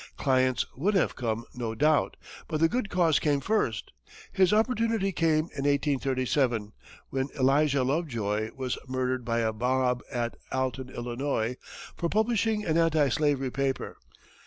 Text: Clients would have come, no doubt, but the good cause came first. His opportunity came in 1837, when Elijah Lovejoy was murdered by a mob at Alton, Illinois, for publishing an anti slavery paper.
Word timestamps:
Clients 0.17 0.65
would 0.75 0.95
have 0.95 1.15
come, 1.15 1.45
no 1.53 1.75
doubt, 1.75 2.17
but 2.47 2.59
the 2.59 2.67
good 2.67 2.89
cause 2.89 3.19
came 3.19 3.39
first. 3.39 3.91
His 4.31 4.51
opportunity 4.51 5.11
came 5.11 5.51
in 5.55 5.65
1837, 5.69 6.73
when 7.11 7.29
Elijah 7.37 7.83
Lovejoy 7.83 8.49
was 8.55 8.79
murdered 8.87 9.23
by 9.23 9.41
a 9.41 9.53
mob 9.53 10.01
at 10.11 10.37
Alton, 10.51 10.89
Illinois, 10.89 11.55
for 11.95 12.09
publishing 12.09 12.65
an 12.65 12.79
anti 12.79 13.09
slavery 13.09 13.51
paper. 13.51 13.97